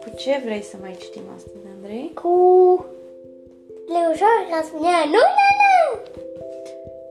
[0.00, 2.10] Cu ce vrei să mai citim astăzi, Andrei?
[2.14, 2.28] Cu
[3.86, 6.00] Leușor care spunea nu, nu, nu!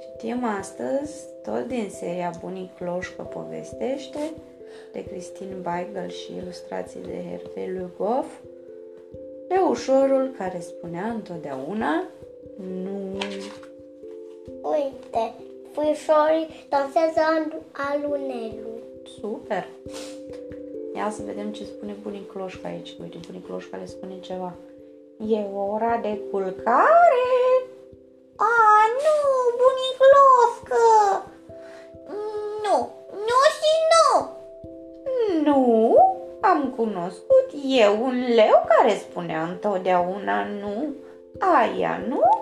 [0.00, 4.32] Citim astăzi, tot din seria Bunic Cloșcă povestește,
[4.92, 8.40] de Cristin Weigel și ilustrații de Hervé Lugov,
[9.48, 12.04] Leușorul care spunea întotdeauna
[12.56, 13.18] nu.
[14.62, 15.34] Uite,
[15.74, 18.80] puișorii dansează al- alunelul.
[19.20, 19.66] Super!
[20.94, 22.96] Ia să vedem ce spune Bunic Cloșca aici.
[23.02, 24.52] Uite, Bunic Cloșca le spune ceva.
[25.26, 27.30] E ora de culcare!
[28.36, 28.54] A,
[29.04, 29.20] nu,
[29.60, 30.84] Bunic Cloșcă!
[32.64, 34.30] Nu, nu și nu!
[35.44, 35.96] Nu,
[36.40, 40.94] am cunoscut eu un leu care spunea întotdeauna nu.
[41.38, 42.41] Aia nu,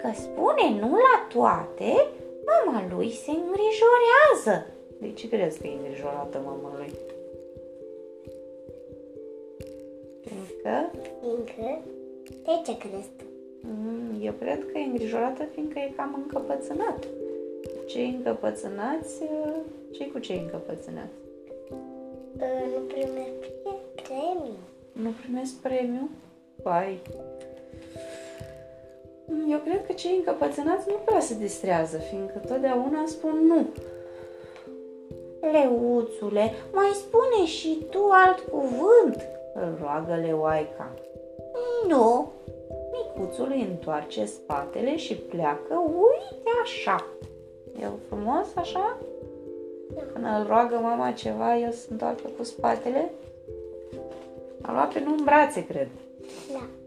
[0.00, 2.06] Fiindcă spune nu la toate,
[2.46, 4.66] mama lui se îngrijorează.
[5.00, 6.92] De ce crezi că e îngrijorată mama lui?
[10.24, 11.82] Fiindcă Fiindcă,
[12.44, 13.24] de ce crezi tu?
[13.60, 17.06] Mm, Eu cred că e îngrijorată fiindcă e cam încăpățânat.
[17.86, 19.22] Cei încăpățânați,
[19.90, 21.12] cei cu cei încăpățânați?
[22.40, 24.56] Ă, Nu primesc pre- premiu.
[24.92, 26.08] Nu primesc premiu?
[26.62, 27.00] Pai.
[29.50, 33.66] Mm, Eu cred că cei încăpățânați nu prea se distrează, fiindcă totdeauna spun nu.
[35.40, 40.94] Leuțule, mai spune și tu alt cuvânt, îl roagă Leoaica.
[41.88, 42.32] Nu.
[42.92, 47.06] Micuțul îi întoarce spatele și pleacă, uite așa.
[47.80, 48.96] E frumos așa?
[50.12, 53.10] Când îl roagă mama ceva, el se întoarce cu spatele.
[54.62, 55.88] A luat pe nu în brațe, cred.
[56.52, 56.79] Da.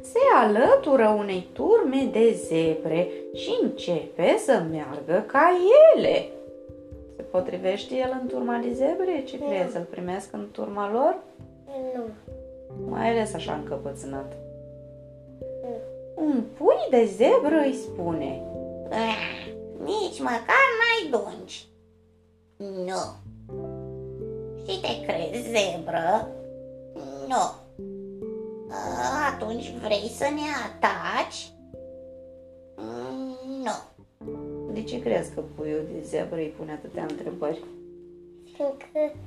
[0.00, 5.50] Se alătură unei turme de zebre și începe să meargă ca
[5.96, 6.26] ele.
[7.16, 9.24] Se potrivește el în turma de zebre?
[9.26, 9.76] Ce crezi?
[9.76, 11.16] Îl primesc în turma lor?
[11.94, 12.02] Nu.
[12.88, 14.32] Mai ales așa încăpățânat.
[15.62, 16.24] Nu.
[16.24, 18.42] Un pui de zebră îi spune
[18.90, 19.52] "Ah,
[19.84, 21.66] Nici măcar n-ai dungi
[22.56, 23.02] Nu
[24.66, 26.28] Și te crezi zebră?
[27.28, 27.59] Nu
[29.34, 31.52] Atunci vrei să ne ataci?
[33.62, 37.64] Nu De ce crezi că puiul de zebră îi pune atâtea întrebări?
[38.44, 39.18] Fiindcă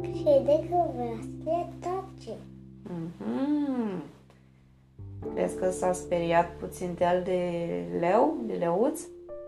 [0.00, 2.36] crede că vrea să le atace.
[2.82, 4.02] Mhm.
[5.34, 7.60] Crezi că s-a speriat puțin de al de
[7.98, 9.00] leu, de leuț?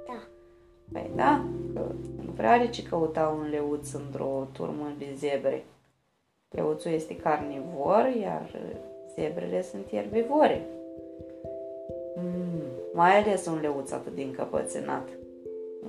[0.06, 0.22] Da.
[0.92, 1.44] Păi da,
[1.74, 1.80] că
[2.24, 5.64] nu prea are ce căuta un leuț într-o turmă de zebre.
[6.48, 8.60] Leuțul este carnivor, iar
[9.18, 10.66] zebrele sunt ierbivore.
[12.16, 12.62] Mm,
[12.92, 15.08] mai ales un leuț atât de încăpățânat.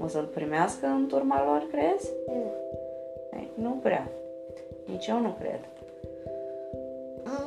[0.03, 2.09] O să-l primească în turma lor, crezi?
[2.28, 2.53] Nu.
[3.34, 4.07] Ei, nu prea.
[4.85, 5.59] Nici eu nu cred.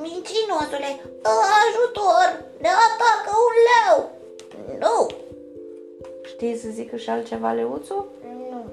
[0.01, 0.91] Mincinosule,
[1.63, 2.45] ajutor!
[2.61, 4.11] Ne atacă un leu!
[4.79, 5.11] Nu!
[6.25, 8.09] Știi să zică și altceva leuțul?
[8.51, 8.65] Nu.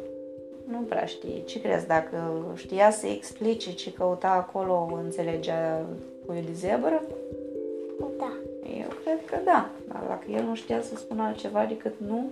[0.63, 1.43] Nu prea știi.
[1.45, 1.87] Ce crezi?
[1.87, 2.17] Dacă
[2.55, 5.85] știa să explice ce căuta acolo, înțelegea
[6.29, 7.01] puiul de zebră?
[8.17, 8.31] Da.
[8.79, 9.69] Eu cred că da.
[9.87, 12.31] Dar dacă el nu știa să spună altceva decât nu...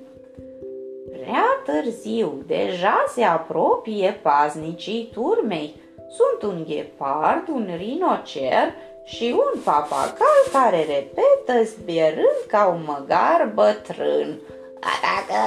[1.12, 5.76] Prea târziu, deja se apropie paznicii turmei.
[6.10, 14.40] Sunt un ghepard, un rinocer și un papagal care repetă zbierând ca un măgar bătrân.
[14.80, 15.44] Atacă!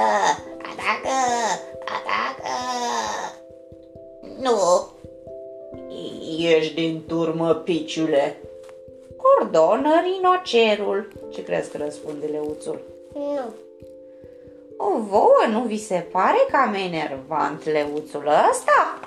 [0.57, 1.17] Atacă!
[1.85, 2.55] Atacă!
[4.39, 4.90] Nu!
[6.39, 8.37] Ești din turmă, piciule!
[9.39, 11.07] Ordonă rinocerul.
[11.31, 12.81] Ce crezi că răspunde leuțul?
[13.13, 13.53] Nu.
[14.77, 18.99] O, vouă nu vi se pare cam enervant leuțul ăsta?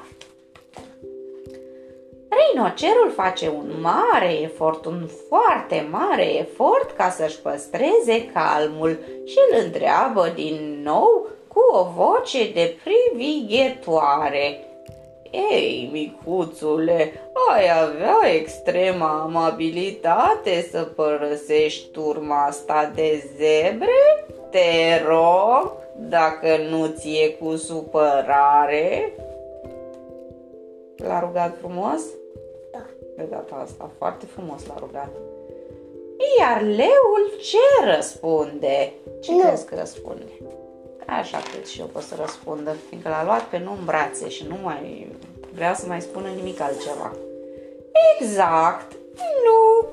[2.29, 9.63] Rinocerul face un mare efort, un foarte mare efort ca să-și păstreze calmul și îl
[9.65, 14.74] întreabă din nou cu o voce de privighetoare.
[15.51, 17.13] Ei, micuțule,
[17.53, 24.27] ai avea extrema amabilitate să părăsești turma asta de zebre?
[24.51, 29.13] Te rog, dacă nu ție cu supărare.
[30.97, 32.03] L-a rugat frumos?
[32.73, 32.87] Da.
[33.17, 35.11] De data asta, foarte frumos l-a rugat.
[36.39, 38.93] Iar leul ce răspunde?
[39.21, 39.39] Ce Nu.
[39.43, 40.33] crezi că răspunde?
[41.07, 44.29] Așa cred și eu că o să răspundă, fiindcă l-a luat pe nu în brațe
[44.29, 45.09] și nu mai
[45.55, 47.13] vrea să mai spună nimic altceva.
[48.19, 48.93] Exact,
[49.45, 49.89] nu.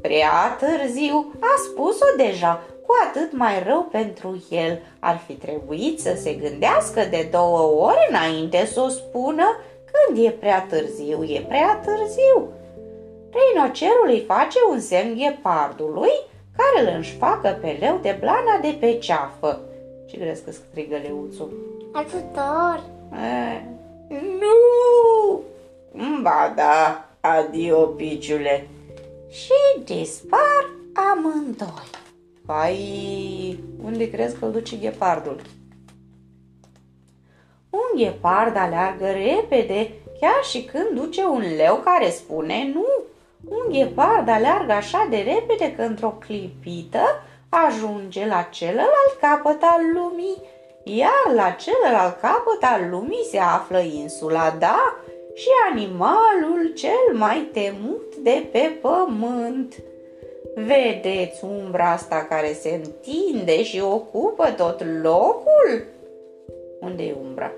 [0.00, 2.62] Prea târziu, a spus-o deja.
[2.86, 4.80] cu atât mai rău pentru el.
[4.98, 9.44] Ar fi trebuit să se gândească de două ori înainte să o spună
[9.92, 12.52] când e prea târziu, e prea târziu.
[13.30, 16.12] Rinocerul îi face un semn ghepardului
[16.56, 19.60] care îl înșfacă pe leu de blana de pe ceafă.
[20.06, 21.50] Ce crezi că strigă leuțul?
[21.92, 22.82] Ajutor!
[23.12, 23.62] E,
[24.40, 25.42] nu!
[26.22, 28.68] Ba da, adio, piciule!
[29.30, 31.90] Și dispar amândoi.
[32.44, 35.40] Vai, unde crezi că îl duce ghepardul?
[37.70, 42.86] Un ghepard aleargă repede, chiar și când duce un leu care spune nu.
[43.48, 47.00] Un ghepard aleargă așa de repede că într-o clipită
[47.64, 50.42] ajunge la celălalt capăt al lumii,
[50.82, 54.96] iar la celălalt capăt al lumii se află insula Da
[55.34, 59.74] și animalul cel mai temut de pe pământ.
[60.54, 65.84] Vedeți umbra asta care se întinde și ocupă tot locul?
[66.80, 67.52] Unde e umbra?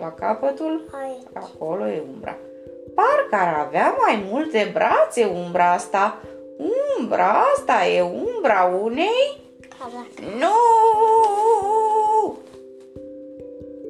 [0.00, 0.84] La capătul?
[1.02, 1.26] Aici.
[1.32, 2.36] Acolo e umbra.
[2.94, 6.18] Parcă ar avea mai multe brațe umbra asta.
[6.56, 9.42] Umbra asta e umbra unei...
[9.78, 10.36] Caraca.
[10.38, 10.54] Nu!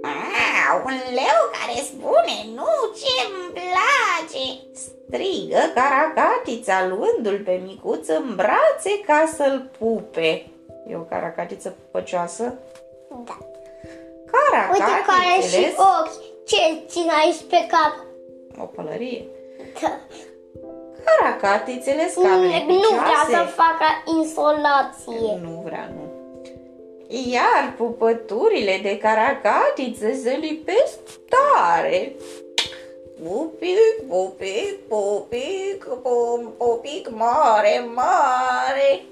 [0.03, 4.61] Ah, un leu care spune nu ce-mi place!
[4.75, 10.47] Strigă caracatița luându-l pe micuț în brațe ca să-l pupe.
[10.87, 12.59] E o caracatiță păcioasă?
[13.25, 13.39] Da.
[14.73, 15.75] Uite care și Caracatițele...
[15.77, 16.33] ochi.
[16.47, 18.05] Ce țin aici pe cap?
[18.63, 19.25] O pălărie.
[19.81, 20.01] Da.
[21.05, 23.53] Caracatițele scabele Nu vrea să picioase.
[23.57, 23.87] facă
[24.19, 25.39] insolație.
[25.43, 26.03] Nu vrea, nu.
[27.31, 30.99] Iar pupăturile de caracatiță se lipesc
[31.29, 32.13] tare.
[33.23, 39.05] Pupic, pupic, pupic, pum, pupic mare, mare.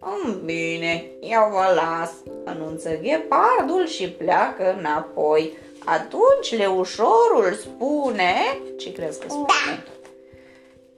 [0.00, 2.12] "Mm, Bine, eu vă las,
[2.44, 5.52] anunță ghepardul și pleacă înapoi.
[5.84, 8.34] Atunci leușorul spune...
[8.78, 9.84] Ce crezi că spune?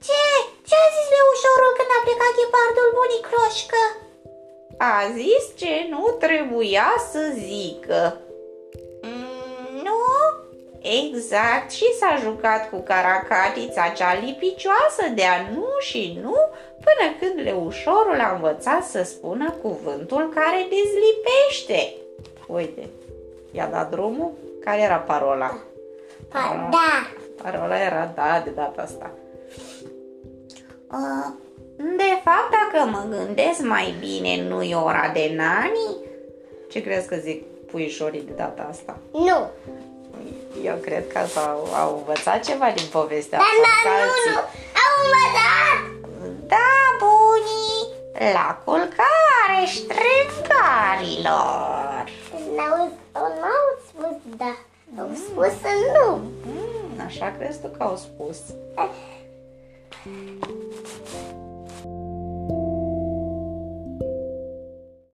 [0.07, 0.23] Ce?
[0.67, 3.81] Ce a zis leușorul când a plecat ghepardul bunicroșcă?
[4.91, 8.17] A zis ce nu trebuia să zică.
[9.01, 9.99] Mm, nu?
[10.81, 16.37] Exact, și s-a jucat cu caracatița cea lipicioasă de a nu și nu,
[16.85, 21.93] până când leușorul a învățat să spună cuvântul care dezlipește.
[22.47, 22.89] Uite,
[23.51, 24.31] i-a dat drumul?
[24.63, 25.57] Care era parola?
[26.31, 27.07] Pa, da.
[27.43, 29.11] Parola era da de data asta.
[30.91, 31.27] Uh,
[31.97, 35.97] de fapt, dacă mă gândesc mai bine, nu e ora de nani?
[36.71, 38.97] Ce crezi că zic puișorii de data asta?
[39.11, 39.49] Nu.
[40.63, 43.61] Eu cred că s-au, au învățat ceva din povestea Dar asta.
[43.67, 44.31] da, ca nu, alții.
[44.31, 44.37] nu.
[44.83, 45.77] Au învățat.
[46.47, 46.69] Da,
[47.03, 47.81] bunii,
[48.33, 52.03] la culcare ștrângarilor.
[52.55, 52.77] N-au,
[53.13, 54.53] n-au spus da.
[55.01, 55.53] Au spus
[55.95, 56.07] nu.
[56.45, 58.37] Mm, așa crezi tu că au spus.